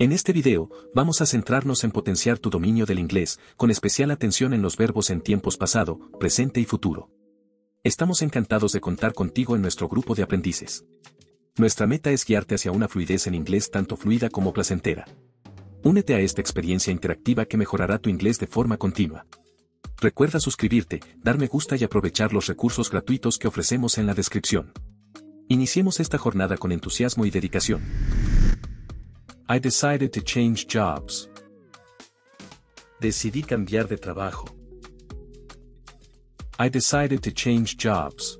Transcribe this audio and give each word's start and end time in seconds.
En 0.00 0.12
este 0.12 0.32
video, 0.32 0.70
vamos 0.94 1.20
a 1.22 1.26
centrarnos 1.26 1.82
en 1.82 1.90
potenciar 1.90 2.38
tu 2.38 2.50
dominio 2.50 2.86
del 2.86 3.00
inglés, 3.00 3.40
con 3.56 3.72
especial 3.72 4.12
atención 4.12 4.54
en 4.54 4.62
los 4.62 4.76
verbos 4.76 5.10
en 5.10 5.20
tiempos 5.20 5.56
pasado, 5.56 5.98
presente 6.20 6.60
y 6.60 6.64
futuro. 6.64 7.10
Estamos 7.82 8.22
encantados 8.22 8.70
de 8.70 8.80
contar 8.80 9.12
contigo 9.12 9.56
en 9.56 9.62
nuestro 9.62 9.88
grupo 9.88 10.14
de 10.14 10.22
aprendices. 10.22 10.84
Nuestra 11.56 11.88
meta 11.88 12.12
es 12.12 12.24
guiarte 12.24 12.54
hacia 12.54 12.70
una 12.70 12.86
fluidez 12.86 13.26
en 13.26 13.34
inglés 13.34 13.72
tanto 13.72 13.96
fluida 13.96 14.30
como 14.30 14.52
placentera. 14.52 15.04
Únete 15.82 16.14
a 16.14 16.20
esta 16.20 16.40
experiencia 16.40 16.92
interactiva 16.92 17.46
que 17.46 17.56
mejorará 17.56 17.98
tu 17.98 18.08
inglés 18.08 18.38
de 18.38 18.46
forma 18.46 18.76
continua. 18.76 19.26
Recuerda 19.96 20.38
suscribirte, 20.38 21.00
dar 21.24 21.38
me 21.38 21.48
gusta 21.48 21.74
y 21.74 21.82
aprovechar 21.82 22.32
los 22.32 22.46
recursos 22.46 22.88
gratuitos 22.88 23.36
que 23.36 23.48
ofrecemos 23.48 23.98
en 23.98 24.06
la 24.06 24.14
descripción. 24.14 24.70
Iniciemos 25.48 25.98
esta 25.98 26.18
jornada 26.18 26.56
con 26.56 26.70
entusiasmo 26.70 27.26
y 27.26 27.30
dedicación. 27.30 27.82
I 29.50 29.58
decided 29.58 30.12
to 30.12 30.20
change 30.20 30.66
jobs. 30.66 31.26
Decidí 33.00 33.42
cambiar 33.42 33.88
de 33.88 33.96
trabajo. 33.96 34.46
I 36.58 36.68
decided 36.68 37.22
to 37.22 37.30
change 37.30 37.78
jobs. 37.78 38.36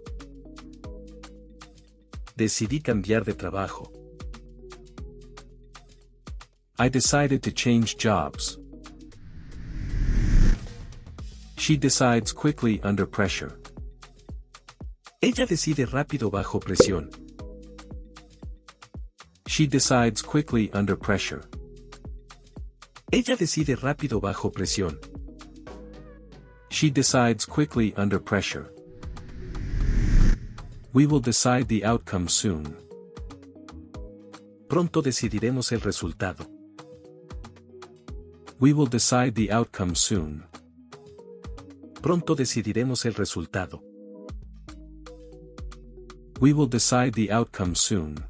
Decidí 2.37 2.83
cambiar 2.83 3.25
de 3.25 3.33
trabajo. 3.33 3.91
I 6.79 6.91
decided 6.91 7.43
to 7.45 7.53
change 7.53 7.97
jobs. 7.97 8.59
She 11.57 11.79
decides 11.79 12.35
quickly 12.35 12.83
under 12.83 13.07
pressure. 13.07 13.59
Ella 15.23 15.47
decide 15.47 15.87
rápido 15.87 16.31
bajo 16.31 16.61
presión. 16.61 17.11
She 19.59 19.67
decides 19.67 20.23
quickly 20.23 20.71
under 20.73 20.95
pressure. 20.95 21.43
Ella 23.11 23.35
decide 23.35 23.75
rápido 23.75 24.21
bajo 24.21 24.53
presión. 24.53 24.97
She 26.71 26.91
decides 26.91 27.45
quickly 27.45 27.93
under 27.97 28.21
pressure. 28.21 28.73
We 30.93 31.07
will 31.07 31.19
decide 31.19 31.67
the 31.67 31.85
outcome 31.85 32.29
soon. 32.29 32.77
Pronto 34.69 35.03
decidiremos 35.03 35.73
el 35.73 35.81
resultado. 35.81 36.47
We 38.61 38.73
will 38.73 38.87
decide 38.87 39.35
the 39.35 39.51
outcome 39.51 39.97
soon. 39.97 40.45
Pronto 42.01 42.37
decidiremos 42.37 43.05
el 43.07 43.15
resultado. 43.15 43.83
We 46.41 46.53
will 46.53 46.69
decide 46.69 47.15
the 47.15 47.33
outcome 47.33 47.75
soon. 47.75 48.23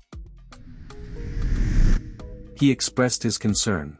He 2.58 2.72
expressed 2.72 3.22
his 3.22 3.38
concern. 3.38 3.98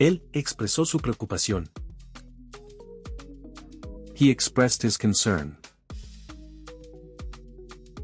Él 0.00 0.22
expresó 0.32 0.84
su 0.84 0.98
preocupación. 0.98 1.70
He 4.16 4.28
expressed 4.28 4.82
his 4.82 4.98
concern. 4.98 5.56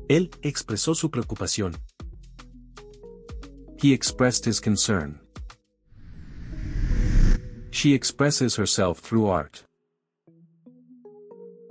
Él 0.09 0.31
expresó 0.43 0.95
su 0.95 1.11
preocupación. 1.11 1.77
He 3.83 3.93
expressed 3.93 4.47
his 4.47 4.61
concern. 4.61 5.21
She 7.73 7.93
expresses 7.93 8.57
herself 8.57 9.01
through 9.01 9.27
art. 9.27 9.65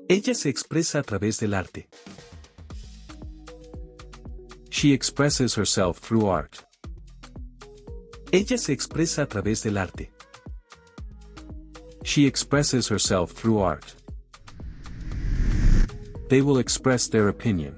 Ella 0.10 0.34
se 0.34 0.50
expresa 0.50 1.00
a 1.00 1.04
través 1.04 1.40
del 1.40 1.54
arte. 1.54 1.88
She 4.80 4.94
expresses 4.94 5.56
herself 5.56 5.98
through 5.98 6.28
art. 6.28 6.64
Ella 8.32 8.58
se 8.58 8.72
expresa 8.72 9.24
a 9.24 9.28
través 9.28 9.62
del 9.62 9.78
arte. 9.78 10.10
She 12.06 12.26
expresses 12.26 12.88
herself 12.88 13.34
through 13.34 13.60
art. 13.60 13.94
They 16.30 16.42
will 16.42 16.60
express 16.60 17.10
their 17.10 17.28
opinion. 17.28 17.76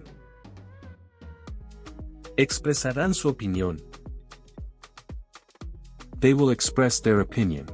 Expresarán 2.38 3.16
su 3.16 3.33
opinión. 3.33 3.81
They 6.19 6.35
will 6.35 6.51
express 6.51 7.01
their 7.01 7.22
opinion. 7.22 7.66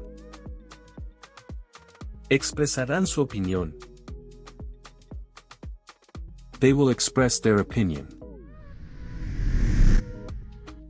Expresarán 2.29 3.05
su 3.05 3.25
opinión. 3.25 3.73
They 6.61 6.71
will 6.71 6.87
express 6.87 7.41
their 7.41 7.57
opinion. 7.57 8.16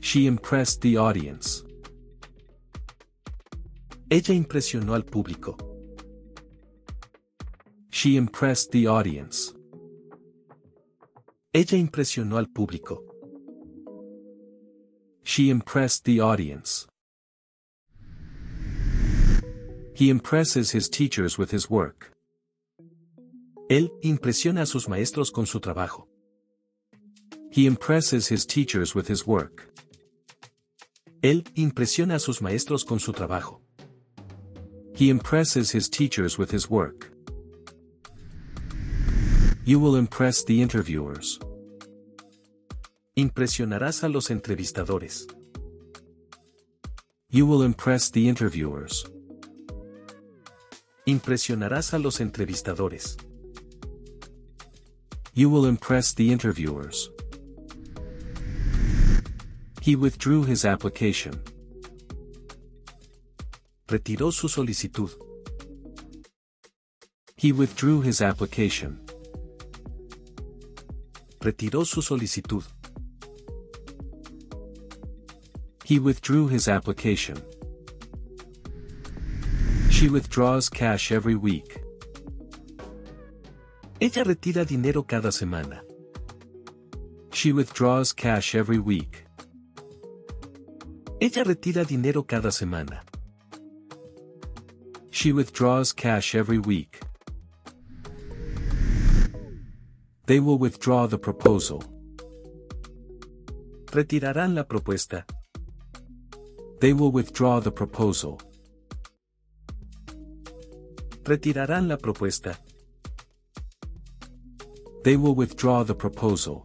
She 0.08 0.26
impressed 0.26 0.80
the 0.80 0.96
audience. 0.96 1.66
Ella 4.10 4.34
impresionó 4.34 4.96
al 4.96 5.04
público. 5.04 5.58
She 7.90 8.16
impressed 8.16 8.72
the 8.72 8.88
audience. 8.88 9.54
Ella 11.54 11.78
impresionó 11.78 12.38
al 12.38 12.46
público. 12.46 13.04
She 15.24 15.50
impressed 15.50 16.06
the 16.06 16.22
audience. 16.22 16.88
He 19.94 20.10
impresses 20.10 20.72
his 20.72 20.88
teachers 20.88 21.38
with 21.38 21.52
his 21.52 21.70
work. 21.70 22.14
Él 23.70 23.92
impresiona 24.02 24.62
a 24.62 24.66
sus 24.66 24.88
maestros 24.88 25.32
con 25.34 25.46
su 25.46 25.60
trabajo. 25.60 26.08
He 27.52 27.66
impresses 27.66 28.30
his 28.30 28.46
teachers 28.46 28.96
with 28.96 29.10
his 29.10 29.28
work. 29.28 29.68
Él 31.22 31.44
impresiona 31.56 32.16
a 32.16 32.20
sus 32.20 32.42
maestros 32.42 32.86
con 32.86 33.00
su 33.00 33.12
trabajo. 33.12 33.62
He 34.94 35.10
impresses 35.10 35.74
his 35.74 35.90
teachers 35.90 36.38
with 36.38 36.52
his 36.52 36.70
work. 36.70 37.12
You 39.66 39.80
will 39.80 39.96
impress 39.96 40.44
the 40.46 40.62
interviewers. 40.62 41.40
Impresionarás 43.16 44.04
a 44.04 44.10
los 44.10 44.30
entrevistadores. 44.30 45.28
You 47.30 47.46
will 47.46 47.64
impress 47.64 48.10
the 48.12 48.30
interviewers. 48.30 49.06
Impresionarás 51.06 51.94
a 51.94 52.00
los 52.00 52.20
entrevistadores. 52.20 53.18
You 55.34 55.50
will 55.50 55.66
impress 55.66 56.14
the 56.14 56.32
interviewers. 56.32 57.12
He 59.88 59.96
withdrew 59.96 60.44
his 60.44 60.66
application. 60.66 61.42
Retiró 63.88 64.34
su 64.34 64.50
solicitud. 64.50 65.12
He 67.38 67.54
withdrew 67.54 68.02
his 68.02 68.22
application. 68.22 69.00
Retiró 71.40 71.86
su 71.86 72.02
solicitud. 72.02 72.66
He 75.86 76.00
withdrew 76.00 76.50
his 76.50 76.68
application. 76.68 77.38
She 79.90 80.10
withdraws 80.10 80.68
cash 80.68 81.14
every 81.14 81.36
week. 81.36 81.82
Ella 84.02 84.26
retira 84.26 84.66
dinero 84.66 85.04
cada 85.04 85.30
semana. 85.30 85.80
She 87.32 87.54
withdraws 87.54 88.12
cash 88.12 88.54
every 88.54 88.80
week. 88.80 89.27
Ella 91.20 91.44
retira 91.44 91.84
dinero 91.84 92.22
cada 92.24 92.52
semana. 92.52 93.02
She 95.10 95.32
withdraws 95.34 95.92
cash 95.92 96.36
every 96.36 96.60
week. 96.60 97.00
They 100.28 100.40
will 100.40 100.60
withdraw 100.60 101.08
the 101.08 101.18
proposal. 101.18 101.82
Retirarán 103.88 104.54
la 104.54 104.64
propuesta. 104.66 105.26
They 106.82 106.94
will 106.94 107.12
withdraw 107.12 107.62
the 107.62 107.72
proposal. 107.72 108.40
Retirarán 111.24 111.88
la 111.88 111.98
propuesta. 111.98 112.56
They 115.04 115.18
will 115.18 115.34
withdraw 115.34 115.84
the 115.84 115.96
proposal. 115.96 116.64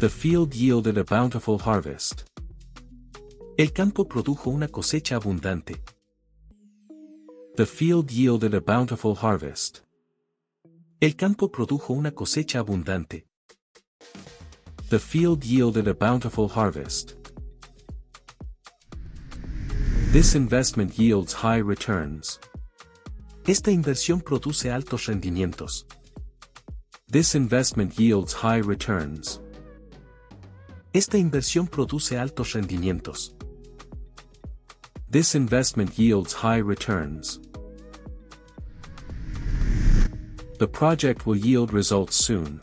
The 0.00 0.10
field 0.10 0.54
yielded 0.54 0.98
a 0.98 1.04
bountiful 1.04 1.58
harvest. 1.58 2.24
El 3.56 3.68
campo 3.72 4.04
produjo 4.04 4.50
una 4.50 4.68
cosecha 4.68 5.16
abundante. 5.16 5.76
The 7.56 7.64
field 7.64 8.10
yielded 8.10 8.54
a 8.54 8.60
bountiful 8.60 9.14
harvest. 9.14 9.82
El 11.00 11.14
campo 11.14 11.48
produjo 11.48 11.90
una 11.94 12.10
cosecha 12.10 12.58
abundante. 12.58 13.24
The 14.90 14.98
field 14.98 15.44
yielded 15.44 15.86
a 15.86 15.94
bountiful 15.94 16.48
harvest. 16.48 17.14
This 20.12 20.34
investment 20.34 20.98
yields 20.98 21.32
high 21.34 21.62
returns. 21.62 22.40
Esta 23.46 23.70
inversión 23.70 24.22
produce 24.22 24.70
altos 24.70 25.06
rendimientos. 25.06 25.86
This 27.08 27.34
investment 27.34 27.98
yields 27.98 28.34
high 28.34 28.60
returns. 28.60 29.40
Esta 30.94 31.18
inversión 31.18 31.66
produce 31.66 32.16
altos 32.16 32.52
rendimientos. 32.52 33.34
This 35.10 35.34
investment 35.34 35.98
yields 35.98 36.32
high 36.34 36.62
returns. 36.62 37.40
The 40.60 40.68
project 40.68 41.26
will 41.26 41.36
yield 41.36 41.72
results 41.72 42.14
soon. 42.14 42.60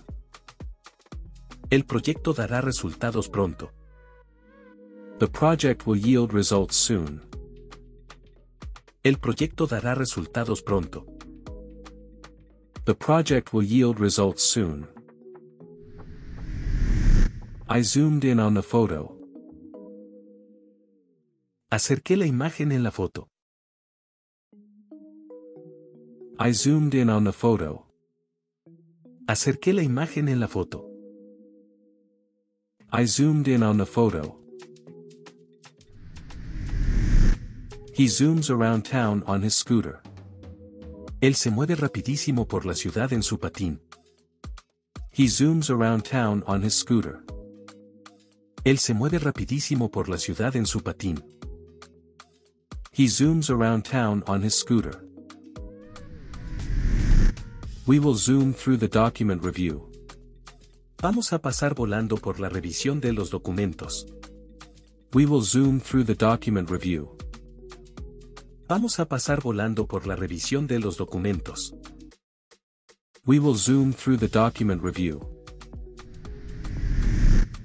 El 1.70 1.84
proyecto 1.84 2.34
dará 2.34 2.62
resultados 2.62 3.28
pronto. 3.28 3.74
The 5.20 5.28
project 5.28 5.86
will 5.86 6.00
yield 6.00 6.32
results 6.32 6.78
soon. 6.78 7.22
El 9.04 9.18
proyecto 9.18 9.68
dará 9.68 9.94
resultados 9.94 10.62
pronto. 10.62 11.06
The 12.86 12.96
project 12.96 13.52
will 13.52 13.66
yield 13.66 14.00
results 14.00 14.42
soon. 14.42 14.88
I 17.74 17.84
zoomed 17.84 18.26
in 18.26 18.38
on 18.38 18.54
the 18.54 18.62
photo. 18.62 19.16
Acerqué 21.72 22.18
la 22.18 22.26
imagen 22.26 22.74
en 22.74 22.84
la 22.84 22.92
foto. 22.92 23.30
I 26.38 26.52
zoomed 26.52 26.94
in 26.96 27.10
on 27.10 27.24
the 27.24 27.32
photo. 27.32 27.86
Acerqué 29.26 29.74
la 29.74 29.84
imagen 29.84 30.28
en 30.28 30.42
la 30.42 30.48
foto. 30.48 30.86
I 32.92 33.06
zoomed 33.06 33.48
in 33.48 33.64
on 33.64 33.78
the 33.78 33.86
photo. 33.86 34.38
He 37.94 38.08
zooms 38.08 38.50
around 38.50 38.84
town 38.84 39.24
on 39.28 39.44
his 39.44 39.56
scooter. 39.56 40.02
Él 41.22 41.36
se 41.36 41.50
mueve 41.50 41.76
rapidísimo 41.76 42.50
por 42.50 42.66
la 42.66 42.74
ciudad 42.74 43.14
en 43.14 43.24
su 43.24 43.40
patín. 43.40 43.80
He 45.14 45.30
zooms 45.30 45.70
around 45.70 46.04
town 46.04 46.44
on 46.46 46.64
his 46.64 46.74
scooter. 46.74 47.24
Él 48.64 48.78
se 48.78 48.94
mueve 48.94 49.18
rapidísimo 49.18 49.90
por 49.90 50.08
la 50.08 50.18
ciudad 50.18 50.56
en 50.56 50.66
su 50.66 50.82
patín. 50.82 51.24
He 52.94 53.08
zooms 53.08 53.50
around 53.50 53.84
town 53.84 54.24
on 54.28 54.44
his 54.44 54.54
scooter. 54.54 55.04
We 57.88 58.00
will 58.00 58.16
zoom 58.16 58.54
through 58.54 58.78
the 58.78 58.88
document 58.88 59.44
review. 59.44 59.90
Vamos 61.02 61.34
a 61.34 61.40
pasar 61.40 61.74
volando 61.74 62.18
por 62.18 62.40
la 62.40 62.50
revisión 62.50 63.02
de 63.02 63.14
los 63.14 63.32
documentos. 63.32 64.06
We 65.14 65.26
will 65.26 65.42
zoom 65.42 65.80
through 65.82 66.06
the 66.06 66.14
document 66.14 66.70
review. 66.70 67.18
Vamos 68.70 69.00
a 69.00 69.06
pasar 69.06 69.42
volando 69.42 69.88
por 69.88 70.06
la 70.06 70.16
revisión 70.16 70.68
de 70.68 70.80
los 70.80 70.98
documentos. 70.98 71.74
We 73.26 73.40
will 73.40 73.56
zoom 73.56 73.94
through 73.94 74.20
the 74.20 74.28
document 74.28 74.84
review. 74.84 75.41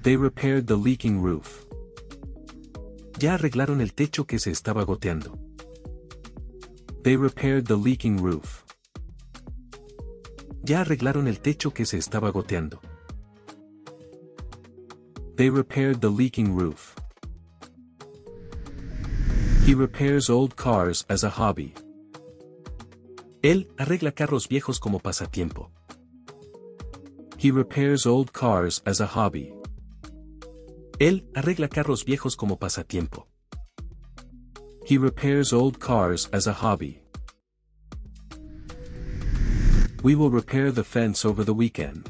They 0.07 0.15
repaired 0.15 0.67
the 0.67 0.77
leaking 0.77 1.21
roof. 1.21 1.65
Ya 3.19 3.33
arreglaron 3.33 3.81
el 3.81 3.93
techo 3.93 4.25
que 4.25 4.39
se 4.39 4.51
estaba 4.51 4.85
goteando. 4.85 5.37
They 7.03 7.17
repaired 7.17 7.65
the 7.65 7.75
leaking 7.75 8.23
roof. 8.23 8.63
Ya 10.63 10.79
arreglaron 10.79 11.27
el 11.27 11.41
techo 11.41 11.73
que 11.73 11.85
se 11.85 11.97
estaba 11.97 12.31
goteando. 12.31 12.79
They 15.35 15.49
repaired 15.49 15.99
the 15.99 16.09
leaking 16.09 16.55
roof. 16.55 16.95
He 19.65 19.75
repairs 19.75 20.29
old 20.29 20.55
cars 20.55 21.05
as 21.09 21.25
a 21.25 21.29
hobby. 21.31 21.73
Él 23.41 23.67
arregla 23.77 24.13
carros 24.13 24.47
viejos 24.47 24.79
como 24.79 24.99
pasatiempo. 24.99 25.69
He 27.37 27.51
repairs 27.51 28.05
old 28.05 28.31
cars 28.31 28.81
as 28.85 29.01
a 29.01 29.07
hobby. 29.07 29.56
Él 30.99 31.29
arregla 31.35 31.67
carros 31.67 32.05
viejos 32.05 32.35
como 32.35 32.57
pasatiempo. 32.57 33.27
He 34.83 34.97
repairs 34.97 35.53
old 35.53 35.77
cars 35.77 36.27
as 36.31 36.47
a 36.47 36.53
hobby. 36.53 37.03
We 40.01 40.15
will 40.15 40.31
repair 40.31 40.71
the 40.71 40.83
fence 40.83 41.23
over 41.27 41.45
the 41.45 41.51
weekend. 41.53 42.09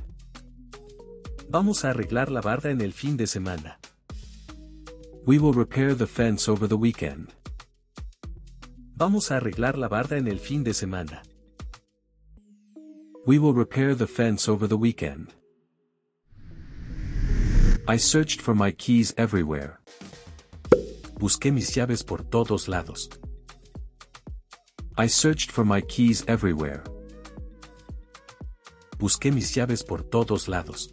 Vamos 1.50 1.84
a 1.84 1.90
arreglar 1.90 2.30
la 2.30 2.42
barda 2.42 2.70
en 2.70 2.82
el 2.82 2.94
fin 2.94 3.18
de 3.18 3.28
semana. 3.28 3.80
We 5.26 5.38
will 5.38 5.54
repair 5.54 5.94
the 5.94 6.08
fence 6.08 6.50
over 6.50 6.70
the 6.70 6.78
weekend. 6.78 7.34
Vamos 8.96 9.32
a 9.32 9.38
arreglar 9.38 9.78
la 9.78 9.90
barda 9.90 10.18
en 10.18 10.28
el 10.28 10.40
fin 10.40 10.64
de 10.64 10.74
semana. 10.74 11.24
We 13.26 13.38
will 13.38 13.54
repair 13.54 13.96
the 13.96 14.08
fence 14.08 14.50
over 14.50 14.70
the 14.70 14.78
weekend. 14.78 15.34
I 17.90 17.96
searched 17.96 18.42
for 18.42 18.54
my 18.54 18.72
keys 18.72 19.14
everywhere. 19.18 19.80
Busqué 21.22 21.54
mis 21.54 21.74
llaves 21.74 22.04
por 22.06 22.18
todos 22.18 22.68
lados. 22.68 23.08
I 24.98 25.08
searched 25.08 25.54
for 25.54 25.64
my 25.64 25.80
keys 25.80 26.26
everywhere. 26.28 26.84
Busqué 28.98 29.34
mis 29.34 29.56
llaves 29.56 29.84
por 29.88 30.00
todos 30.00 30.50
lados. 30.50 30.90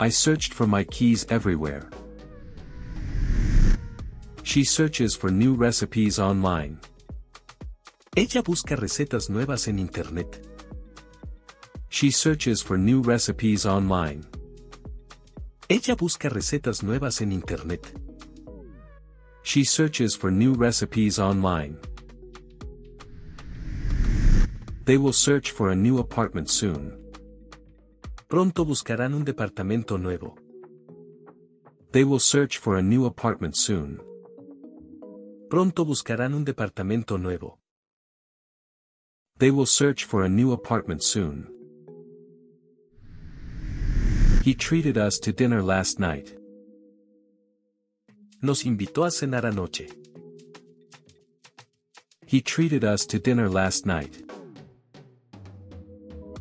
I 0.00 0.08
searched 0.08 0.52
for 0.52 0.66
my 0.66 0.82
keys 0.82 1.24
everywhere. 1.30 1.88
She 4.42 4.64
searches 4.64 5.14
for 5.14 5.30
new 5.30 5.54
recipes 5.54 6.18
online. 6.18 6.80
Ella 8.16 8.42
busca 8.42 8.74
recetas 8.74 9.30
nuevas 9.30 9.68
en 9.68 9.78
Internet. 9.78 10.44
She 11.88 12.10
searches 12.10 12.62
for 12.62 12.76
new 12.76 13.00
recipes 13.00 13.64
online. 13.64 14.26
Ella 15.68 15.96
busca 15.96 16.28
recetas 16.28 16.84
nuevas 16.84 17.20
en 17.20 17.32
Internet. 17.32 17.92
She 19.42 19.64
searches 19.64 20.16
for 20.16 20.30
new 20.30 20.54
recipes 20.54 21.18
online. 21.18 21.76
They 24.84 24.96
will 24.96 25.12
search 25.12 25.50
for 25.50 25.70
a 25.70 25.74
new 25.74 25.98
apartment 25.98 26.48
soon. 26.48 26.96
Pronto 28.28 28.64
buscarán 28.64 29.12
un 29.12 29.24
departamento 29.24 29.98
nuevo. 29.98 30.36
They 31.90 32.04
will 32.04 32.20
search 32.20 32.58
for 32.58 32.76
a 32.76 32.82
new 32.82 33.04
apartment 33.04 33.56
soon. 33.56 34.00
Pronto 35.50 35.84
buscarán 35.84 36.34
un 36.34 36.44
departamento 36.44 37.18
nuevo. 37.20 37.58
They 39.38 39.50
will 39.50 39.66
search 39.66 40.04
for 40.04 40.22
a 40.22 40.28
new 40.28 40.52
apartment 40.52 41.02
soon. 41.02 41.55
He 44.46 44.54
treated 44.54 44.96
us 44.96 45.18
to 45.24 45.32
dinner 45.32 45.60
last 45.60 45.98
night. 45.98 46.38
Nos 48.40 48.62
invitó 48.62 49.04
a 49.04 49.10
cenar 49.10 49.44
anoche. 49.44 49.88
He 52.24 52.40
treated 52.40 52.84
us 52.84 53.04
to 53.06 53.18
dinner 53.18 53.48
last 53.48 53.86
night. 53.86 54.22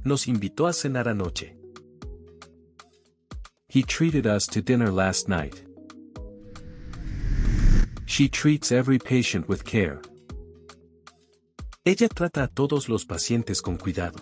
Nos 0.03 0.27
invitó 0.27 0.67
a 0.67 0.73
cenar 0.73 1.07
anoche. 1.07 1.55
He 3.69 3.81
treated 3.81 4.27
us 4.27 4.45
to 4.49 4.61
dinner 4.61 4.91
last 4.91 5.27
night. 5.27 5.63
She 8.05 8.29
treats 8.29 8.71
every 8.71 8.99
patient 8.99 9.49
with 9.49 9.65
care. 9.65 9.99
Ella 11.83 12.07
trata 12.09 12.43
a 12.43 12.47
todos 12.49 12.87
los 12.87 13.03
pacientes 13.03 13.63
con 13.63 13.77
cuidado. 13.77 14.19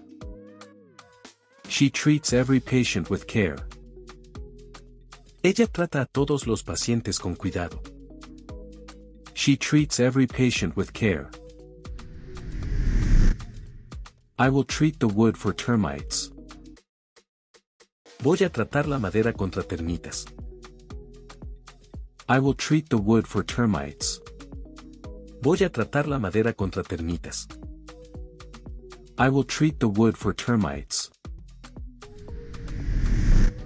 She 1.68 1.90
treats 1.90 2.32
every 2.32 2.62
patient 2.62 3.10
with 3.10 3.28
care. 3.28 3.58
Ella 5.46 5.68
trata 5.68 6.00
a 6.00 6.06
todos 6.06 6.48
los 6.48 6.64
pacientes 6.64 7.20
con 7.20 7.36
cuidado. 7.36 7.82
She 9.34 9.58
treats 9.58 10.00
every 10.00 10.26
patient 10.26 10.78
with 10.78 10.94
care. 10.94 11.30
I 14.40 14.48
will 14.48 14.64
treat 14.64 15.02
the 15.02 15.08
wood 15.10 15.36
for 15.36 15.54
termites. 15.54 16.32
Voy 18.22 18.38
a 18.46 18.50
tratar 18.50 18.88
la 18.88 19.00
madera 19.00 19.34
contra 19.34 19.64
termitas. 19.64 20.26
I 22.30 22.40
will 22.40 22.56
treat 22.56 22.88
the 22.88 22.98
wood 22.98 23.28
for 23.28 23.44
termites. 23.44 24.22
Voy 25.42 25.62
a 25.62 25.70
tratar 25.70 26.08
la 26.08 26.20
madera 26.20 26.54
contra 26.54 26.84
termitas. 26.84 27.48
I 29.18 29.28
will 29.28 29.44
treat 29.44 29.82
the 29.82 29.90
wood 29.90 30.18
for 30.18 30.34
termites. 30.34 31.03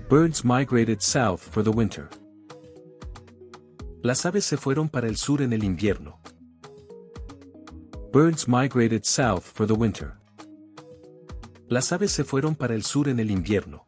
Birds 0.10 0.46
migrated 0.46 1.02
south 1.02 1.42
for 1.42 1.62
the 1.62 1.70
winter. 1.70 2.08
Las 4.04 4.26
aves 4.26 4.46
se 4.46 4.56
fueron 4.56 4.90
para 4.90 5.06
el 5.06 5.18
sur 5.18 5.42
en 5.42 5.52
el 5.52 5.66
invierno. 5.66 6.20
Birds 8.14 8.48
migrated 8.48 9.06
south 9.06 9.44
for 9.44 9.68
the 9.68 9.76
winter. 9.76 10.14
Las 11.68 11.92
aves 11.92 12.14
se 12.14 12.24
fueron 12.24 12.56
para 12.56 12.74
el 12.74 12.84
sur 12.84 13.10
en 13.10 13.20
el 13.20 13.32
invierno. 13.32 13.84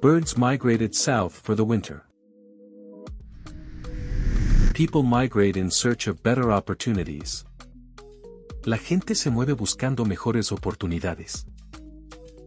Birds 0.00 0.38
migrated 0.38 0.94
south 0.94 1.32
for 1.32 1.56
the 1.56 1.64
winter. 1.64 2.04
People 4.72 5.02
migrate 5.02 5.56
in 5.56 5.68
search 5.68 6.06
of 6.06 6.22
better 6.22 6.52
opportunities. 6.52 7.44
La 8.64 8.76
gente 8.76 9.16
se 9.16 9.30
mueve 9.30 9.52
buscando 9.54 10.04
mejores 10.04 10.52
oportunidades. 10.52 11.44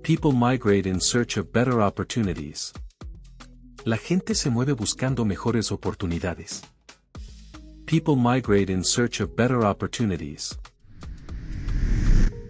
People 0.10 0.32
migrate 0.32 0.88
in 0.88 1.00
search 1.00 1.38
of 1.38 1.54
better 1.54 1.84
opportunities. 1.84 2.74
La 3.86 3.96
gente 3.96 4.34
se 4.34 4.50
mueve 4.50 4.74
buscando 4.74 5.24
mejores 5.24 5.72
oportunidades. 5.72 6.64
People 7.86 8.16
migrate 8.16 8.72
in 8.72 8.84
search 8.84 9.20
of 9.20 9.36
better 9.36 9.64
opportunities. 9.64 10.58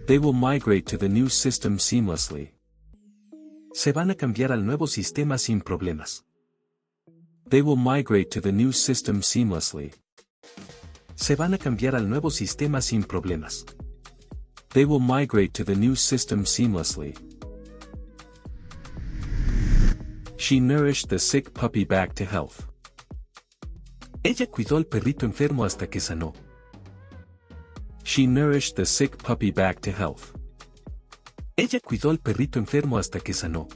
They 0.06 0.18
will 0.18 0.32
migrate 0.32 0.86
to 0.86 0.96
the 0.96 1.10
new 1.10 1.28
system 1.28 1.76
seamlessly. 1.76 2.52
Se 3.74 3.92
van 3.92 4.10
a 4.10 4.14
cambiar 4.14 4.52
al 4.52 4.64
nuevo 4.64 4.86
sistema 4.86 5.36
sin 5.36 5.60
problemas. 5.60 6.24
They 7.50 7.60
will 7.60 7.76
migrate 7.76 8.30
to 8.30 8.40
the 8.40 8.52
new 8.52 8.72
system 8.72 9.20
seamlessly. 9.20 9.92
Se 11.14 11.34
van 11.34 11.52
a 11.52 11.58
cambiar 11.58 11.94
al 11.94 12.08
nuevo 12.08 12.30
sistema 12.30 12.80
sin 12.80 13.04
problemas. 13.04 13.66
They 14.70 14.86
will 14.86 15.00
migrate 15.00 15.52
to 15.52 15.62
the 15.62 15.76
new 15.76 15.94
system 15.94 16.46
seamlessly. 16.46 17.29
She 20.40 20.58
nourished 20.58 21.10
the 21.10 21.18
sick 21.18 21.52
puppy 21.52 21.84
back 21.84 22.14
to 22.14 22.24
health. 22.24 22.66
Ella 24.24 24.46
cuidó 24.46 24.78
al 24.78 24.86
perrito 24.86 25.26
enfermo 25.26 25.66
hasta 25.66 25.86
que 25.86 26.00
sanó. 26.00 26.32
She 28.04 28.26
nourished 28.26 28.74
the 28.74 28.86
sick 28.86 29.18
puppy 29.18 29.50
back 29.50 29.82
to 29.82 29.92
health. 29.92 30.32
Ella 31.58 31.78
cuidó 31.80 32.08
al 32.08 32.16
perrito 32.16 32.58
enfermo 32.58 32.96
hasta 32.96 33.20
que 33.20 33.34
sanó. 33.34 33.68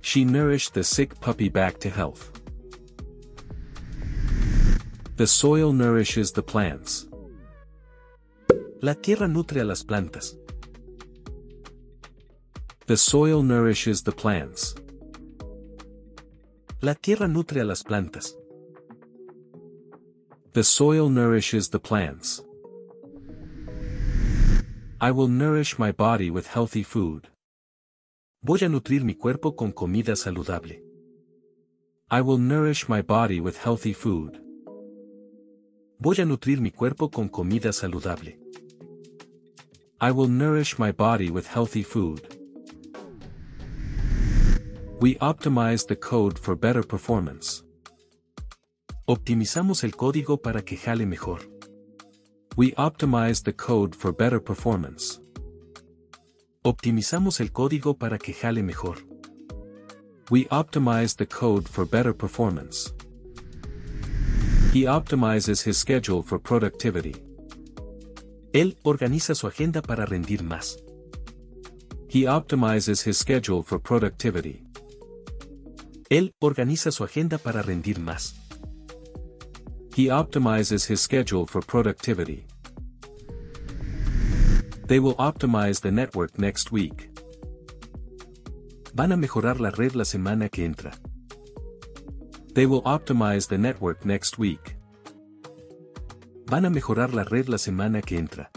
She 0.00 0.24
nourished 0.24 0.72
the 0.72 0.82
sick 0.82 1.14
puppy 1.20 1.50
back 1.50 1.78
to 1.80 1.90
health. 1.90 2.32
The 5.16 5.26
soil 5.26 5.74
nourishes 5.74 6.32
the 6.32 6.42
plants. 6.42 7.06
La 8.80 8.94
tierra 8.94 9.28
nutre 9.28 9.60
a 9.60 9.64
las 9.64 9.84
plantas. 9.84 10.38
The 12.86 12.96
soil 12.96 13.42
nourishes 13.42 14.02
the 14.02 14.12
plants. 14.12 14.74
La 16.80 16.94
tierra 16.94 17.26
nutre 17.26 17.60
a 17.60 17.64
las 17.64 17.82
plantas. 17.82 18.36
The 20.52 20.62
soil 20.62 21.10
nourishes 21.10 21.70
the 21.70 21.80
plants. 21.80 22.40
I 25.00 25.10
will 25.10 25.26
nourish 25.26 25.76
my 25.76 25.90
body 25.90 26.30
with 26.30 26.46
healthy 26.46 26.84
food. 26.84 27.30
Voy 28.42 28.58
a 28.62 28.68
nutrir 28.68 29.02
mi 29.02 29.16
cuerpo 29.16 29.56
con 29.56 29.72
comida 29.72 30.14
saludable. 30.14 30.80
I 32.12 32.20
will 32.20 32.38
nourish 32.38 32.88
my 32.88 33.02
body 33.02 33.40
with 33.40 33.56
healthy 33.58 33.92
food. 33.92 34.40
Voy 35.98 36.14
a 36.20 36.24
nutrir 36.24 36.60
mi 36.60 36.70
cuerpo 36.70 37.08
con 37.08 37.28
comida 37.28 37.72
saludable. 37.72 38.38
I 40.00 40.12
will 40.12 40.28
nourish 40.28 40.78
my 40.78 40.92
body 40.92 41.28
with 41.28 41.48
healthy 41.48 41.82
food. 41.82 42.37
We 45.00 45.14
optimize 45.20 45.86
the 45.86 45.94
code 45.94 46.40
for 46.40 46.56
better 46.56 46.82
performance. 46.82 47.62
Optimizamos 49.06 49.84
el 49.84 49.92
código 49.92 50.42
para 50.42 50.62
que 50.62 50.76
jale 50.76 51.06
mejor. 51.06 51.38
We 52.56 52.74
optimize 52.76 53.44
the 53.44 53.54
code 53.54 53.94
for 53.94 54.12
better 54.12 54.42
performance. 54.42 55.20
Optimizamos 56.64 57.38
el 57.38 57.52
código 57.52 57.96
para 57.96 58.18
que 58.18 58.32
jale 58.32 58.64
mejor. 58.64 58.96
We 60.32 60.46
optimize 60.50 61.14
the 61.16 61.28
code 61.28 61.68
for 61.68 61.86
better 61.86 62.12
performance. 62.12 62.92
He 64.74 64.82
optimizes 64.82 65.64
his 65.64 65.78
schedule 65.78 66.24
for 66.24 66.40
productivity. 66.40 67.14
Él 68.52 68.76
organiza 68.82 69.36
su 69.36 69.46
agenda 69.46 69.80
para 69.80 70.06
rendir 70.06 70.42
más. 70.42 70.76
He 72.08 72.26
optimizes 72.26 73.06
his 73.06 73.16
schedule 73.16 73.62
for 73.62 73.78
productivity. 73.78 74.67
Él 76.10 76.32
organiza 76.40 76.90
su 76.90 77.04
agenda 77.04 77.36
para 77.36 77.62
rendir 77.62 78.00
más. 78.00 78.34
He 79.94 80.10
optimizes 80.10 80.88
his 80.88 81.00
schedule 81.00 81.44
for 81.46 81.60
productivity. 81.60 82.46
They 84.86 85.00
will 85.00 85.16
optimize 85.16 85.82
the 85.82 85.92
network 85.92 86.38
next 86.38 86.72
week. 86.72 87.10
Van 88.94 89.12
a 89.12 89.16
mejorar 89.16 89.60
la 89.60 89.70
red 89.70 89.94
la 89.94 90.04
semana 90.04 90.48
que 90.48 90.64
entra. 90.64 90.92
They 92.54 92.64
will 92.64 92.82
optimize 92.84 93.48
the 93.48 93.58
network 93.58 94.06
next 94.06 94.38
week. 94.38 94.76
Van 96.46 96.64
a 96.64 96.70
mejorar 96.70 97.12
la 97.12 97.24
red 97.24 97.48
la 97.48 97.58
semana 97.58 98.00
que 98.00 98.18
entra. 98.18 98.50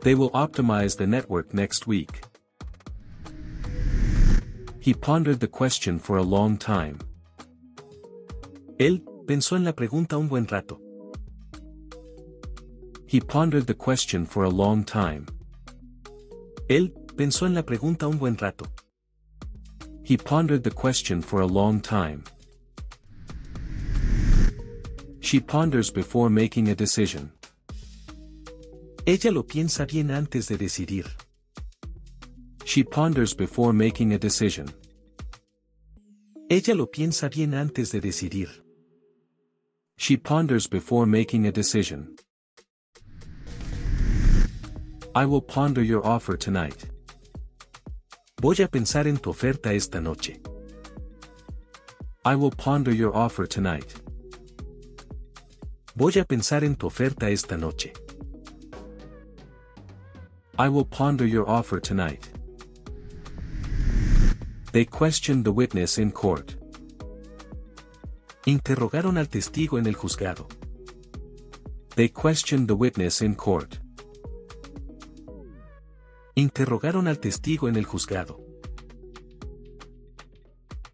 They 0.00 0.14
will 0.14 0.30
optimize 0.30 0.96
the 0.96 1.06
network 1.06 1.52
next 1.52 1.86
week. 1.86 2.22
He 4.80 4.94
pondered 4.94 5.40
the 5.40 5.46
question 5.46 5.98
for 5.98 6.16
a 6.16 6.22
long 6.22 6.56
time. 6.56 6.98
Él 8.78 9.02
pensó 9.26 9.56
en 9.56 9.64
la 9.64 9.74
pregunta 9.74 10.16
un 10.16 10.26
buen 10.26 10.46
rato. 10.46 10.80
He 13.06 13.20
pondered 13.20 13.66
the 13.66 13.74
question 13.74 14.24
for 14.24 14.44
a 14.44 14.48
long 14.48 14.84
time. 14.84 15.26
Él 16.70 16.94
pensó 17.14 17.46
en 17.46 17.54
la 17.54 17.62
pregunta 17.62 18.08
un 18.08 18.18
buen 18.18 18.38
rato. 18.38 18.64
He 20.02 20.16
pondered 20.16 20.62
the 20.64 20.70
question 20.70 21.20
for 21.20 21.42
a 21.42 21.46
long 21.46 21.82
time. 21.82 22.24
She 25.20 25.40
ponders 25.40 25.90
before 25.90 26.30
making 26.30 26.68
a 26.68 26.74
decision. 26.74 27.32
Ella 29.06 29.30
lo 29.30 29.42
piensa 29.42 29.86
bien 29.86 30.10
antes 30.10 30.48
de 30.48 30.56
decidir. 30.56 31.04
She 32.70 32.84
ponders 32.84 33.34
before 33.34 33.72
making 33.72 34.12
a 34.12 34.18
decision. 34.18 34.68
Ella 36.48 36.74
lo 36.76 36.86
piensa 36.86 37.28
bien 37.28 37.52
antes 37.52 37.90
de 37.90 38.00
decidir. 38.00 38.48
She 39.98 40.16
ponders 40.16 40.68
before 40.68 41.04
making 41.04 41.48
a 41.48 41.50
decision. 41.50 42.14
I 45.16 45.26
will 45.26 45.40
ponder 45.40 45.82
your 45.82 46.06
offer 46.06 46.36
tonight. 46.36 46.84
Voy 48.40 48.54
a 48.62 48.68
pensar 48.68 49.08
en 49.08 49.16
tu 49.16 49.30
oferta 49.30 49.74
esta 49.74 50.00
noche. 50.00 50.38
I 52.24 52.36
will 52.36 52.52
ponder 52.52 52.92
your 52.92 53.12
offer 53.16 53.48
tonight. 53.48 53.96
Voy 55.96 56.12
a 56.20 56.24
pensar 56.24 56.62
en 56.62 56.76
tu 56.76 56.86
oferta 56.86 57.32
esta 57.32 57.56
noche. 57.56 57.92
I 60.56 60.68
will 60.68 60.84
ponder 60.84 61.26
your 61.26 61.50
offer 61.50 61.80
tonight. 61.80 62.29
They 64.72 64.84
questioned 64.84 65.44
the 65.44 65.52
witness 65.52 65.98
in 65.98 66.12
court. 66.12 66.56
Interrogaron 68.46 69.18
al 69.18 69.28
testigo 69.28 69.78
en 69.78 69.86
el 69.86 69.94
juzgado. 69.94 70.46
They 71.96 72.08
questioned 72.08 72.68
the 72.68 72.76
witness 72.76 73.20
in 73.20 73.34
court. 73.34 73.80
Interrogaron 76.36 77.08
al 77.08 77.18
testigo 77.18 77.68
en 77.68 77.76
el 77.76 77.84
juzgado. 77.84 78.38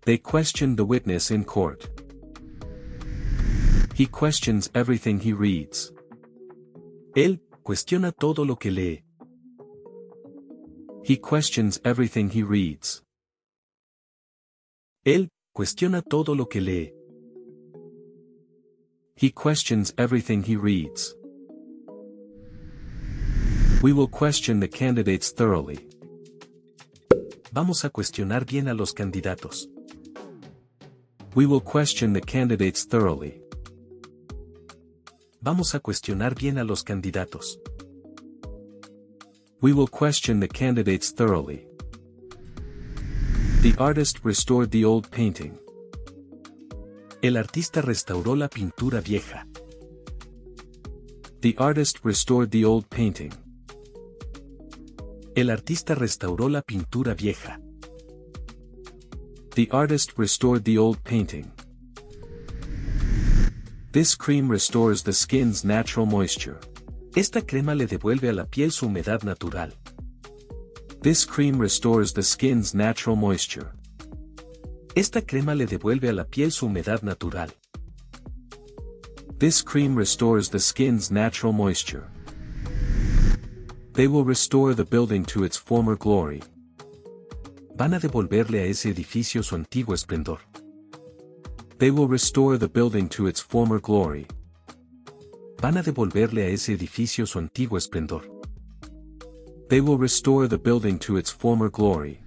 They 0.07 0.19
questioned 0.19 0.79
the 0.79 0.85
witness 0.85 1.31
in 1.31 1.45
court. 1.45 1.91
He 3.95 4.07
questions 4.07 4.71
everything 4.75 5.21
he 5.21 5.35
reads. 5.35 5.93
Él 7.15 7.43
cuestiona 7.63 8.13
todo 8.13 8.45
lo 8.45 8.57
que 8.57 8.71
lee. 8.71 9.05
He 11.05 11.19
questions 11.21 11.81
everything 11.85 12.31
he 12.31 12.43
reads. 12.43 13.06
Él 15.07 15.31
cuestiona 15.53 16.03
todo 16.03 16.35
lo 16.35 16.49
que 16.49 16.61
lee. 16.61 16.93
He 19.15 19.31
questions 19.31 19.95
everything 19.97 20.43
he 20.43 20.57
reads. 20.57 21.15
We 23.85 23.93
will 23.93 24.09
question 24.09 24.59
the 24.59 24.69
candidates 24.69 25.33
thoroughly. 25.33 25.89
Vamos 27.53 27.85
a 27.85 27.91
cuestionar 27.91 28.45
bien 28.45 28.67
a 28.67 28.75
los 28.75 28.93
candidatos. 28.93 29.69
We 31.37 31.47
will 31.47 31.63
question 31.63 32.13
the 32.13 32.21
candidates 32.21 32.85
thoroughly. 32.85 33.41
Vamos 35.41 35.77
a 35.77 35.79
cuestionar 35.79 36.35
bien 36.35 36.59
a 36.59 36.65
los 36.65 36.83
candidatos. 36.83 37.61
We 39.63 39.73
will 39.73 39.87
question 39.87 40.41
the 40.41 40.49
candidates 40.49 41.13
thoroughly. 41.13 41.65
The 43.67 43.75
artist 43.79 44.21
restored 44.23 44.71
the 44.71 44.85
old 44.85 45.11
painting. 45.11 45.59
El 47.21 47.37
artista 47.37 47.83
restauró 47.83 48.37
la 48.37 48.47
pintura 48.49 49.01
vieja. 49.01 49.49
The 51.41 51.57
artist 51.59 51.99
restored 52.05 52.51
the 52.51 52.65
old 52.65 52.89
painting. 52.89 53.33
El 55.35 55.51
artista 55.51 55.97
restauró 55.97 56.49
la 56.49 56.63
pintura 56.63 57.15
vieja. 57.15 57.61
The 59.57 59.69
artist 59.73 60.13
restored 60.17 60.63
the 60.63 60.79
old 60.79 61.03
painting. 61.03 61.51
This 63.91 64.15
cream 64.15 64.49
restores 64.49 65.03
the 65.03 65.13
skin's 65.13 65.65
natural 65.65 66.07
moisture. 66.07 66.61
Esta 67.17 67.43
crema 67.43 67.75
le 67.75 67.89
devuelve 67.89 68.29
a 68.29 68.33
la 68.33 68.45
piel 68.45 68.71
su 68.71 68.87
humedad 68.87 69.25
natural. 69.25 69.75
This 71.03 71.25
cream 71.25 71.59
restores 71.59 72.13
the 72.13 72.23
skin's 72.23 72.75
natural 72.75 73.17
moisture. 73.17 73.73
Esta 74.95 75.21
crema 75.21 75.55
le 75.55 75.67
devuelve 75.67 76.09
a 76.09 76.13
la 76.13 76.25
piel 76.25 76.51
su 76.51 76.67
humedad 76.67 77.03
natural. 77.03 77.51
This 79.39 79.63
cream 79.63 79.95
restores 79.95 80.49
the 80.49 80.59
skin's 80.59 81.11
natural 81.11 81.53
moisture. 81.53 82.09
They 83.93 84.09
will 84.09 84.25
restore 84.25 84.75
the 84.75 84.85
building 84.85 85.25
to 85.27 85.45
its 85.45 85.57
former 85.57 85.97
glory. 85.97 86.43
Van 87.77 87.93
a 87.93 88.01
devolverle 88.01 88.61
a 88.61 88.65
ese 88.65 88.89
edificio 88.89 89.43
su 89.43 89.55
antiguo 89.55 89.95
esplendor. 89.95 90.39
They 91.79 91.91
will 91.91 92.09
restore 92.09 92.57
the 92.57 92.69
building 92.69 93.09
to 93.11 93.27
its 93.27 93.43
former 93.43 93.79
glory. 93.81 94.27
Van 95.61 95.77
a 95.77 95.83
devolverle 95.83 96.43
a 96.43 96.49
ese 96.49 96.73
edificio 96.73 97.27
su 97.27 97.39
antiguo 97.39 97.77
esplendor. 97.77 98.36
They 99.69 99.81
will 99.81 99.99
restore 99.99 100.47
the 100.47 100.59
building 100.59 100.99
to 101.01 101.17
its 101.17 101.31
former 101.31 101.69
glory. 101.69 102.21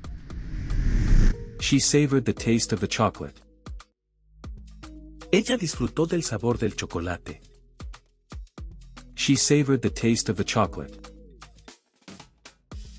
She 1.62 1.80
savored 1.80 2.26
the 2.26 2.34
taste 2.34 2.74
of 2.74 2.80
the 2.80 2.88
chocolate. 2.88 3.40
Ella 5.32 5.58
disfrutó 5.58 6.08
del 6.08 6.22
sabor 6.22 6.56
del 6.56 6.72
chocolate. 6.72 7.40
She 9.16 9.36
savored 9.36 9.82
the 9.82 9.90
taste 9.90 10.28
of 10.30 10.38
the 10.38 10.44
chocolate. 10.44 10.98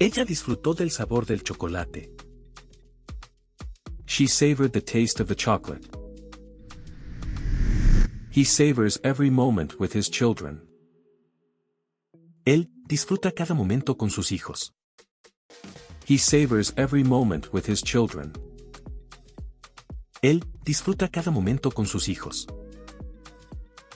Ella 0.01 0.25
disfrutó 0.25 0.75
del 0.75 0.91
sabor 0.91 1.23
del 1.27 1.41
chocolate. 1.41 2.09
She 4.07 4.27
savored 4.27 4.73
the 4.73 4.81
taste 4.81 5.21
of 5.21 5.29
the 5.29 5.35
chocolate. 5.35 5.87
He 8.31 8.45
savors 8.45 8.99
every 9.03 9.29
moment 9.29 9.79
with 9.81 9.93
his 9.93 10.09
children. 10.09 10.63
Él 12.47 12.69
disfruta 12.91 13.31
cada 13.31 13.55
momento 13.55 13.97
con 13.97 14.11
sus 14.11 14.33
hijos. 14.33 14.75
He 16.09 16.19
savors 16.19 16.73
every 16.77 17.05
moment 17.05 17.47
with 17.53 17.69
his 17.69 17.85
children. 17.85 18.33
Él 20.23 20.45
disfruta 20.65 21.09
cada 21.09 21.31
momento 21.31 21.71
con 21.71 21.87
sus 21.87 22.09
hijos. 22.09 22.49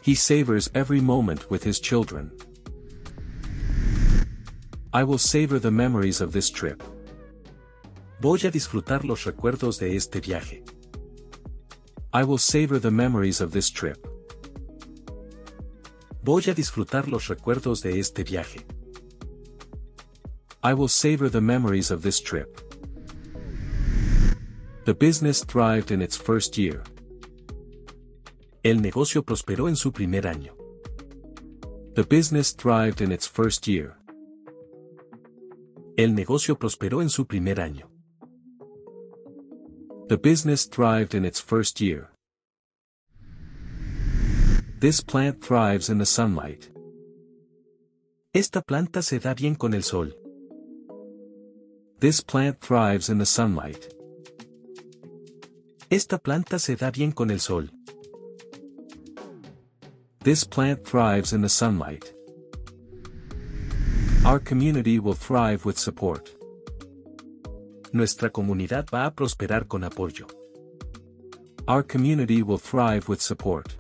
He 0.07 0.15
savors 0.15 0.71
every 0.75 1.01
moment 1.01 1.51
with 1.51 1.65
his 1.65 1.81
children. 1.81 2.33
I 4.93 5.03
will 5.03 5.19
savor 5.19 5.59
the 5.59 5.73
memories 5.73 6.21
of 6.21 6.33
this 6.33 6.49
trip. 6.49 6.81
Voy 8.21 8.39
a 8.47 8.51
disfrutar 8.53 9.05
los 9.05 9.25
recuerdos 9.25 9.81
de 9.81 9.97
este 9.97 10.21
viaje. 10.21 10.63
I 12.13 12.23
will 12.23 12.39
savor 12.39 12.79
the 12.79 12.93
memories 12.93 13.41
of 13.41 13.51
this 13.51 13.73
trip. 13.73 13.99
Voy 16.23 16.45
a 16.49 16.55
disfrutar 16.55 17.09
los 17.09 17.27
recuerdos 17.27 17.83
de 17.83 17.99
este 17.99 18.23
viaje. 18.23 18.65
I 20.65 20.73
will 20.73 20.89
savor 20.89 21.29
the 21.29 21.43
memories 21.43 21.91
of 21.91 22.01
this 22.01 22.21
trip. 22.21 22.59
The 24.87 24.95
business 24.95 25.45
thrived 25.45 25.91
in 25.91 26.01
its 26.01 26.17
first 26.17 26.57
year. 26.57 26.83
El 28.65 28.77
negocio 28.77 29.23
prosperó 29.23 29.69
en 29.69 29.77
su 29.77 29.93
primer 29.93 30.23
año. 30.23 30.57
The 31.95 32.05
business 32.05 32.55
thrived 32.55 33.03
in 33.03 33.13
its 33.13 33.27
first 33.27 33.69
year. 33.69 33.99
El 35.99 36.15
negocio 36.15 36.59
prosperó 36.59 37.03
en 37.03 37.11
su 37.11 37.27
primer 37.27 37.57
año. 37.57 37.91
The 40.09 40.17
business 40.17 40.65
thrived 40.65 41.15
in 41.15 41.27
its 41.27 41.41
first 41.41 41.79
year. 41.79 42.11
This 44.81 45.03
plant 45.03 45.43
thrives 45.43 45.91
in 45.91 45.99
the 45.99 46.07
sunlight. 46.07 46.71
Esta 48.33 48.63
planta 48.63 49.03
se 49.03 49.19
da 49.19 49.35
bien 49.35 49.57
con 49.57 49.75
el 49.75 49.83
sol. 49.83 50.24
This 52.05 52.21
plant 52.21 52.61
thrives 52.61 53.09
in 53.09 53.17
the 53.17 53.25
sunlight. 53.25 53.89
Esta 55.89 56.19
planta 56.19 56.59
se 56.59 56.77
da 56.77 56.91
bien 56.91 57.13
con 57.13 57.31
el 57.31 57.41
sol. 57.41 57.71
This 60.23 60.45
plant 60.45 60.85
thrives 60.85 61.33
in 61.33 61.41
the 61.41 61.49
sunlight. 61.49 62.13
Our 64.27 64.39
community 64.39 64.99
will 64.99 65.15
thrive 65.15 65.65
with 65.65 65.79
support. 65.79 66.29
Nuestra 67.95 68.29
comunidad 68.29 68.91
va 68.91 69.07
a 69.07 69.15
prosperar 69.15 69.67
con 69.67 69.85
apoyo. 69.85 70.27
Our 71.67 71.83
community 71.83 72.43
will 72.43 72.59
thrive 72.59 73.09
with 73.09 73.23
support. 73.23 73.79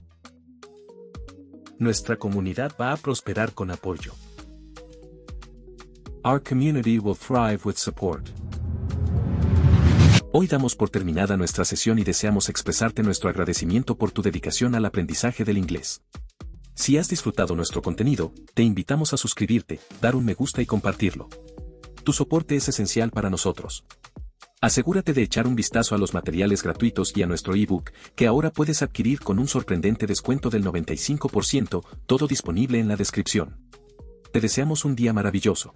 Nuestra 1.78 2.16
comunidad 2.16 2.72
va 2.80 2.92
a 2.92 2.96
prosperar 2.96 3.52
con 3.52 3.70
apoyo. 3.70 4.14
Our 6.26 6.42
community 6.42 6.98
will 6.98 7.14
thrive 7.14 7.66
with 7.66 7.76
support. 7.76 8.30
Hoy 10.32 10.46
damos 10.46 10.74
por 10.74 10.88
terminada 10.88 11.36
nuestra 11.36 11.66
sesión 11.66 11.98
y 11.98 12.02
deseamos 12.02 12.48
expresarte 12.48 13.02
nuestro 13.02 13.28
agradecimiento 13.28 13.98
por 13.98 14.10
tu 14.10 14.22
dedicación 14.22 14.74
al 14.74 14.86
aprendizaje 14.86 15.44
del 15.44 15.58
inglés. 15.58 16.00
Si 16.74 16.96
has 16.96 17.08
disfrutado 17.08 17.54
nuestro 17.54 17.82
contenido, 17.82 18.32
te 18.54 18.62
invitamos 18.62 19.12
a 19.12 19.18
suscribirte, 19.18 19.80
dar 20.00 20.16
un 20.16 20.24
me 20.24 20.32
gusta 20.32 20.62
y 20.62 20.66
compartirlo. 20.66 21.28
Tu 22.04 22.14
soporte 22.14 22.56
es 22.56 22.70
esencial 22.70 23.10
para 23.10 23.28
nosotros. 23.28 23.84
Asegúrate 24.62 25.12
de 25.12 25.22
echar 25.24 25.46
un 25.46 25.54
vistazo 25.54 25.94
a 25.94 25.98
los 25.98 26.14
materiales 26.14 26.62
gratuitos 26.62 27.14
y 27.14 27.22
a 27.22 27.26
nuestro 27.26 27.54
ebook, 27.54 27.90
que 28.16 28.26
ahora 28.26 28.50
puedes 28.50 28.80
adquirir 28.80 29.20
con 29.20 29.38
un 29.38 29.46
sorprendente 29.46 30.06
descuento 30.06 30.48
del 30.48 30.64
95%, 30.64 31.84
todo 32.06 32.26
disponible 32.26 32.78
en 32.78 32.88
la 32.88 32.96
descripción. 32.96 33.58
Te 34.32 34.40
deseamos 34.40 34.86
un 34.86 34.96
día 34.96 35.12
maravilloso. 35.12 35.74